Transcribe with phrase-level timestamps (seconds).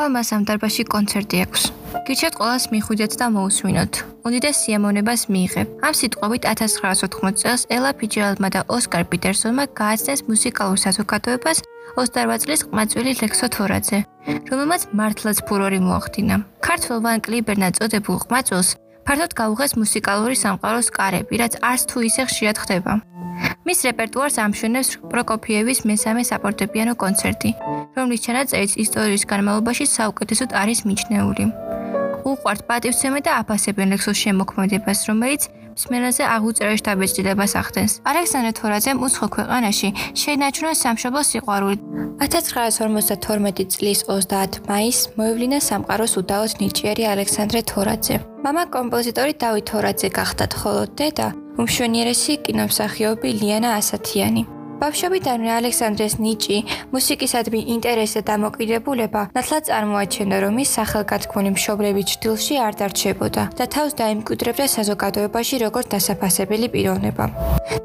[0.00, 1.62] ხოლმე ამ დარბაზში კონცერტი აქვს.
[2.08, 3.92] გიჩვენთ ყოველს მიხვიდეთ და მოусვინოთ.
[4.26, 5.68] უდიდეს სიამოვნებას მიიღებ.
[5.86, 11.58] ამ სიტყვებით 1980 წელს ელა ფიჯერალდმა და ოსკარ პიტერსონმა გააცნეს მუსიკალურ საზოგადოებას
[12.00, 13.98] 28 წლის ყმაწვილი ლექსო თორაძე,
[14.48, 16.36] რომელმაც მართლაც ფურორი მოახდინა.
[16.66, 18.68] ქართულ ვან კლიბერნად წოდებულ ყმაწვილს
[19.04, 22.92] ფართოდ გაუღეს მუსიკალური სამყაროს კარები, რაც არც თუ ისე ხშირად ხდება.
[23.68, 27.50] მის რეპერტუარს ამშვენებს პროკოფიევის მესამე საპორტებიანო კონცერტი,
[27.96, 31.44] რომლის ჩანაწერიც ისტორიის განმავლობაში საუკეთესოდ არის მიჩნეული.
[32.30, 35.42] უყვართ პატივცემი და აფასებენ ლექსოს შემოქმედებას, რომელიც
[35.76, 37.92] მსმენელზე აღუწერელ შთაბეჭდილებას ახდენს.
[38.10, 39.88] ალექსანდრე თორაძემ უცხო ქვეყანაში
[40.20, 41.76] შეინაჩუნა სამშობლო სიყვარული.
[42.20, 48.16] 1952 წლის 30 მაისს მოევლინა სამყაროს უდაოდ ნიჭიერი ალექსანდრე თორაძე.
[48.44, 51.28] მამა კომპოზიტორი დავით თორაძე გახდათ, ხოლო დედა
[51.58, 54.42] უმშვენიერესი კინომსახიობი ლიანა ასათიანი.
[54.80, 56.58] ბავშვობიდანვე ალექსანდრეს ნიჭი,
[56.94, 63.92] მუსიკისადმი ინტერესი და დამოკიდებულება ნათლად წარმოაჩენდა, რომ ის სახელგათქმული მშობლების ჭდილში არ დარჩებოდა და თავს
[64.00, 67.24] დაიმკვიდრებდა საზოგადოებაში როგორც დასაფასებელი პიროვნება.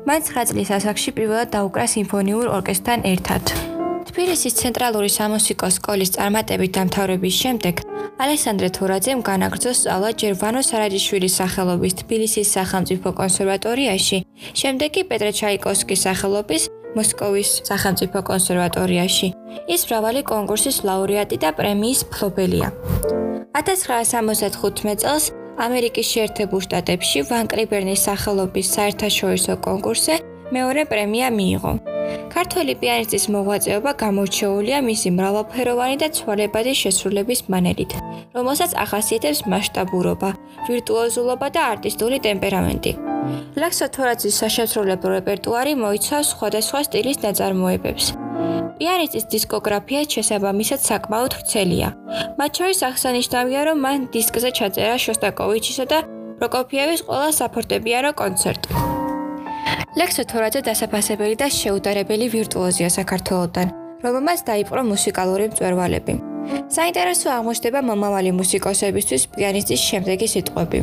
[0.07, 3.74] მან 9 წლის ასაკში პირველად დაუკრა სიმფონიურ ორკესტრთან ერთად.
[4.16, 7.80] თბილისის ცენტრალური სამუსიკო სკოლის წარმატებით დამთავრების შემდეგ
[8.23, 14.17] ალექსანდრე თურაძემ განაგრძო სწავლა ჯერვანო სარაჯიშვილის სახელობის თბილისის სახელმწიფო კონსერვატორიაში,
[14.61, 16.63] შემდეგ კი პეტრე ჩაიკოვსკის სახელობის
[16.95, 19.27] მოსკოვის სახელმწიფო კონსერვატორიაში.
[19.75, 22.67] ის მრავალი კონკურსის ლაურეატი და პრემიის მფლობელია.
[23.59, 25.25] 1975 წელს
[25.66, 30.16] ამერიკის შეერთებულ შტატებში ვან კრიბერნის სახელობის საერთაშორისო კონკურსზე
[30.55, 31.94] მეორე პრემია მიიღო.
[32.36, 37.91] ქართველი პიანისტის მოღვაწეობა გამორჩეულია მისი მრავალფეროვანი და ცვალებადი შესრულების მანერით,
[38.36, 40.30] რომელსაც ახასიათებს მასშტაბურობა,
[40.67, 42.91] ვირტუოზულობა და არტისტული ტემპერამენტი.
[43.61, 48.06] ლაქსო თორაძის საშემსრულებლო რეპერტუარი მოიცავს სხვადასხვა სტილის ნაწარმოებებს.
[48.80, 51.89] პიანისტის დისკოგრაფია შესაბამისად საკმაოდ ვრცელია.
[52.39, 56.00] მათ შორის აღსანიშნავია, რომ მან დისკზე ჩაწერა შოსტაკოვიჩისა და
[56.40, 58.84] პროკოფიევის ყველა საფორტეპიანო კონცერტი.
[59.95, 63.67] ლაქსო თორაძე დასაფასებელი და შეუდარებელი ვირტუოზია საქართველოსთან,
[64.03, 66.13] რომელმაც დაიპყრო მუსიკალური მწვერვალები.
[66.78, 70.79] საინტერესო აღმოჩნდება მომავალი მუსიკოსებისთვის პიანისტის შემდეგი სიტყვები.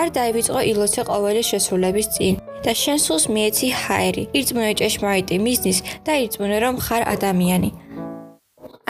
[0.00, 2.34] არ დაივიწყო ილოცე ყოველი შესრულების წინ
[2.64, 4.24] და შენ სულს მიეცი ჰაერი.
[4.36, 7.70] ირწმუნე ჭეშმარიტი მიზნის და ირწმუნე რომ ხარ ადამიანი.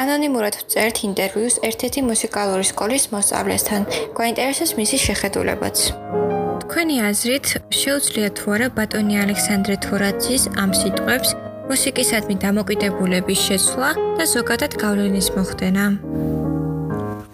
[0.03, 3.81] ანონიმურად წერთ ინტერვიუს ერთ-ერთი მუსიკალური სკოლის მოსწავლესთან.
[4.19, 5.77] გვაინტერესებს მისი შეხედულებაც.
[6.65, 11.31] თქვენი აზრით, შეუძლია თუ არა ბატონი ალექსანდრე თურაძის ამ სიტყვებს
[11.69, 15.85] მუსიკისადმი დამოკიდებულების შეცვლა და ზოგადად გავლენის მოხდენა?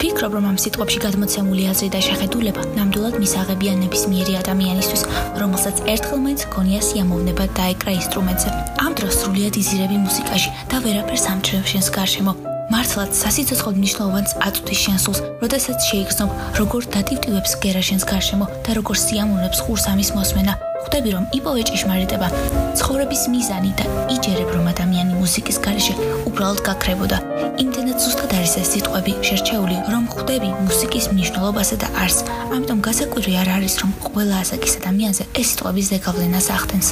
[0.02, 5.02] ფიქრობ, რომ ამ სიტყვებში გადმოცემული აზრი და შეხედულება ნამდვილად მისაღებია ნებისმიერი ადამიანისთვის,
[5.38, 8.48] რომელსაც ერთხელ მაინც ქონია სიამოვნება დაეკრა ინსტრუმენტზე.
[8.82, 12.50] ამ დროს სრულიად იზირები მუსიკაში და ვერაფერს ამჩნევ შენს გარშემო.
[12.70, 19.62] მართლაც სასიცოცხლო მნიშვნელოვანს აწვდის შენსულს, როდესაც შეიგრძნობ, როგორ დატივტივებს გერა შენს გარშემო და როგორ სიამოვნებს
[19.66, 20.54] ხურს ამის მოსმენა.
[20.81, 22.28] ხვდები რომ იპოვე ჭიშმარიტება
[22.78, 25.94] ცხოვრების მიზანი და იჯერებ რომ ადამიანი მუსიკის გარეშე
[26.31, 27.19] უბრალოდ გაქრებოდა.
[27.60, 32.25] იმდენად ზუსტად არის ეს სიტყვები შერჩეული რომ ხვდები მუსიკის მნიშვნელობასა და არსს
[32.56, 36.88] ამიტომ გასაკვირი არ არის რომ ყველა ასაკის ადამიანზე ეს სიტყვების ზეგავლენას ახდენს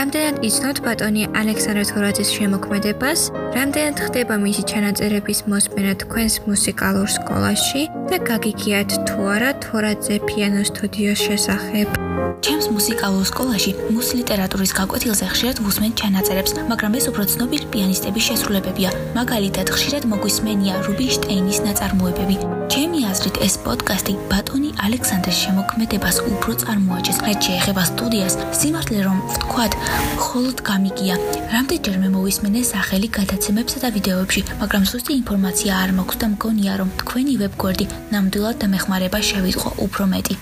[0.00, 3.24] რამდენად იცნობთ ბატონი ალექსანდრე თორაძის შემოქმედებას
[3.56, 11.26] რამდენად ხდება მისი ჩანაწერების მოსმენა თქვენს მუსიკალურ სკოლაში და გაგიგიათ თუ არა თორაძე პიანო სტუდიოს
[11.28, 12.00] შესახებ
[12.40, 18.90] ჩემს მუსიკალურ სკოლაში მუს ლიტერატურის გაკვეთილზე ხშირად ვუსმენ ჩანაწერებს, მაგრამ ეს უფრო ცნობილი პიანისტების შესრულებებია.
[19.18, 22.36] მაგალითად, ხშირად მოგვისმენია რუბინშტეინის ნაწარმოებები.
[22.72, 27.18] ჩემი აზრით, ეს პოდკასტი ბატონი ალექსანდრეს შემოქმედებას უფრო წარმოაჩენს.
[27.26, 29.72] რაც შეეხება სტუდიას, სიმართლე რომ ვთქვათ,
[30.16, 31.14] მხოლოდ გამიგია.
[31.54, 37.34] რამდენჯერმე მოვისმენე სახელი გადაცემებსა და ვიდეოებში, მაგრამ ზუსტი ინფორმაცია არ მაქვს და მგონია, რომ თქვენი
[37.42, 40.34] ვებგვერდი ნამდვილად დამეხმარება შევიტყო უფრო მეტი.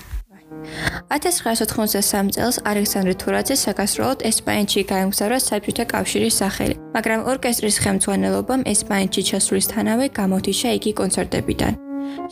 [1.09, 10.05] 1983 წელს ალექსანდრე თურაძე საკასროლოდ ესპანეთში გაემგზავრა საბჭოთა კავშირის სახელი, მაგრამ ორკესტრის ხელმძღვანელობამ ესპანეთში ჩასვლისთანავე
[10.19, 11.73] გამოთიშა იგი კონცერტებიდან.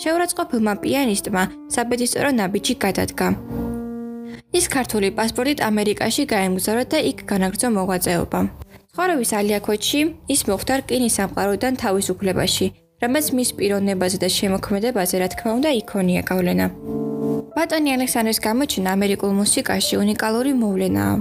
[0.01, 1.43] შეურაცხყოფილმა პიანისტმა
[1.73, 3.27] საბედისწერო ნაბიჯი გადადგა.
[4.57, 8.39] ის ქართული პასპორტით ამერიკაში გაემგზავრა და იქ განაგრძო მოღვაწეობა.
[8.97, 10.01] ცხოვრების ალიაქვეჩში
[10.33, 12.65] ის მოხვდა რკინის სამყაროდან თავისუფლებაში,
[13.01, 16.65] რამაც მის პიროვნებაზე და შემოქმედებაზე რა თქმა უნდა იქონია გავლენა.
[17.57, 21.15] ბატონი ალექსანდრეს გამოჩენა ამერიკულ მუსიკაში უნიკალური მოვლენაა.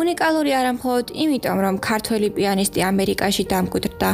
[0.00, 4.10] უნიკალური არა მხოლოდ იმიტომ, რომ ქართველი პიანისტი ამერიკაში დამკვიდრდა,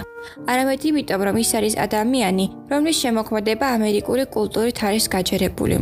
[0.50, 5.76] არამედ იმიტომ, რომ ის არის ადამიანი, რომლის შემოქმედება ამერიკული კულტურით არის გაჯერებული.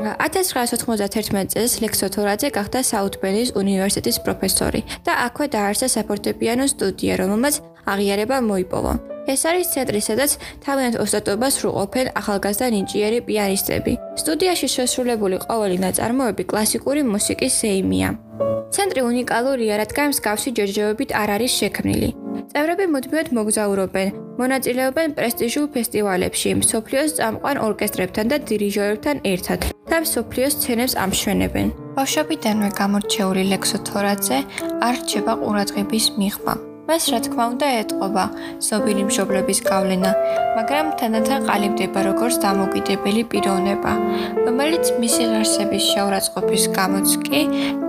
[0.00, 8.40] 1991 წელს ლექსო თორაძე გახდა საუთბენის უნივერსიტეტის პროფესორი და აქვე დაარსა საფორტეპიანო სტუდია, რომელმაც აღიარება
[8.40, 9.11] მოიპოვა.
[9.28, 10.30] ეს არის ცენტრი, სადაც
[10.64, 13.92] თავიანთ ოსტატობას სრულყოფენ ახალგაზრდა ნიჭიერი პიანისტები.
[14.22, 18.08] სტუდიაში შესრულებული ყოველი ნაწარმოები კლასიკური მუსიკის ზეიმია.
[18.74, 22.10] ცენტრი უნიკალურია, რადგან მსგავსი ჯერჯერობით არ არის შექმნილი.
[22.52, 24.08] წევრები მუდმივად მოგზაურობენ,
[24.40, 29.60] მონაწილეობენ პრესტიჟულ ფესტივალებში, მსოფლიოს წამყვან ორკესტრებთან და დირიჟორებთან ერთად
[29.90, 31.68] და მსოფლიოს სცენებს ამშვენებენ.
[31.96, 34.38] ბავშვობიდანვე გამორჩეული ლექსო თორაძე
[34.86, 36.71] არ რჩება ყურადღების მიღმა.
[36.88, 38.24] მას რა თქმა უნდა ეთყობა
[38.66, 40.10] სობილი მშობლების გავლენა,
[40.56, 43.92] მაგრამ თანდათან ყალიბდება როგორც დამოკიდებელი პიროვნება,
[44.46, 47.40] რომელიც მისი ღირსების შეურაცხყოფის გამოც კი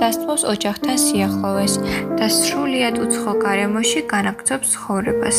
[0.01, 1.73] დასწმობს ოჯახთან სიახლოვეს
[2.19, 5.37] და სრულიად უცხო გარემოში განაგრძობს ცხოვრებას.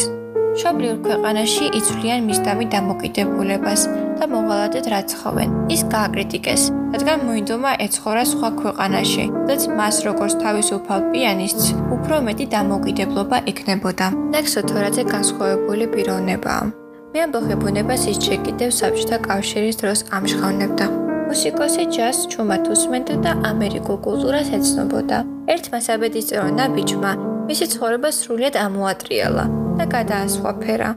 [0.54, 3.80] შობლიურ ქვეყანაში იცვლიან მისდამი დამოკიდებულებას
[4.18, 5.48] და მოღალატედ რაცხოვენ.
[5.74, 6.62] ის გააკრიტიკეს,
[6.94, 11.64] რადგან მოინდომა ეცხოვრა სხვა ქვეყანაში, რაც მას როგორც თავისუფალ პიანისტს
[11.96, 14.06] უფრო მეტი დამოკიდებულება ექნებოდა.
[14.34, 16.64] ნექსო თორაძე განსხვავებული პიროვნებაა.
[17.12, 20.86] მე ამბოხე ბუნებას ის შეკიდებ საბჭოთა კავშირის დროს ამჟღავნებდა.
[21.28, 25.18] მუსიკოსი ჯაზ ჩუმად უსმენდა და ამერიკულ კულტურას ეცნობოდა.
[25.54, 27.12] ერთმა საბედისწერო ნაბიჯმა
[27.48, 29.46] მისი ცხოვრება სრულიად ამოატრიალა.
[29.78, 30.90] და გადაასვაფერა.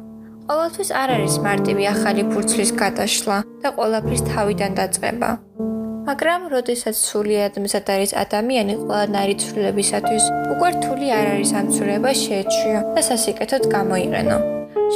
[0.47, 5.29] ყოველთვის არ არის მარტივი ახალი ფურცლის გადაშლა და ყოველფრის თავიდან დაწყება.
[6.07, 10.23] მაგრამ როდესაც სულიად მზად არის ადამიანი ყველანაირი ცვლილებისათვის,
[10.53, 14.37] უკვე რთული არ არის ამ ცვლილება შეეჩვიო და სასიკეთოდ გამოიყენო.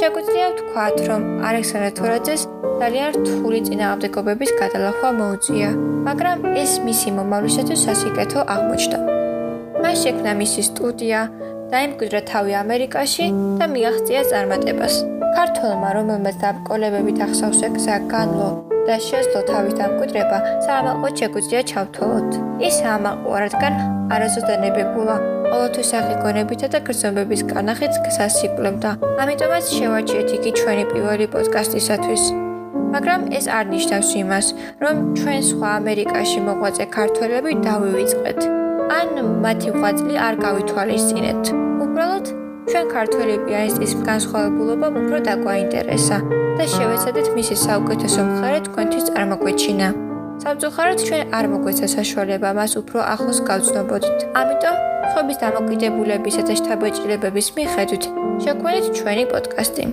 [0.00, 2.42] შეგვიძლია ვთქვათ, რომ ალექსანდრე თორაძეს
[2.80, 5.70] ძალიან რთული წინააღმდეგობების გადალახვა მოუწია,
[6.08, 8.98] მაგრამ ეს მისი მომავლისათვის სასიკეთო აღმოჩნდა.
[9.82, 11.20] მას შექმნა მისი სტუდია,
[11.72, 13.26] დაიმკვიდრა თავი ამერიკაში
[13.60, 14.96] და მიაღწია წარმატებას.
[15.36, 18.50] ქართველმა, რომელმაც დაბრკოლებებით ახსავს ეგზა განლო
[18.86, 22.30] და შეძლო თავის დამკვიდრება, საამაყო შეგვიძლია ჩავთვალოთ.
[22.68, 23.72] ის ამაყო, რადგან
[24.14, 24.52] არასოდეს
[25.52, 28.90] ყოველთვის აღიგონებითა და გრძნობების კანახით გზას იკლებდა.
[29.22, 32.22] ამიტომაც შევაჩიეთ იგი ჩვენი პირველი პოდკასტისათვის.
[32.94, 34.46] მაგრამ ეს არ ნიშნავს იმას,
[34.82, 38.40] რომ ჩვენ სხვა ამერიკაში მოღვაწე ქართველები დავივიწყეთ.
[38.98, 39.08] ან
[39.44, 41.42] მათი ღვაწლი არ გავითვალისწინეთ.
[41.84, 42.41] უბრალოდ
[42.72, 46.16] ჩვენ ქართველი პიანისტის განსხვავებულობა უფრო დაგვაინტერესა
[46.56, 49.88] და შევეცადეთ მისი საუკეთესო მხარე თქვენთვის წარმოგვეჩინა.
[50.42, 54.18] სამწუხაროდ ჩვენ არ მოგვეცა საშუალება მას უფრო ახლოს გავცნობოდით.
[54.40, 54.76] ამიტომ
[55.12, 58.04] ხობის დამოკიდებულებისა და შთაბეჭდილებების მიხედვით
[58.44, 59.84] შეგვიძლია ჩვენი პოდკასტი.